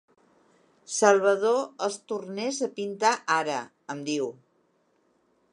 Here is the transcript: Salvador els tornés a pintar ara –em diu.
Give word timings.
Salvador 0.93 1.59
els 1.89 1.99
tornés 2.13 2.63
a 2.69 2.71
pintar 2.81 3.15
ara 3.39 3.63
–em 3.69 4.05
diu. 4.13 4.37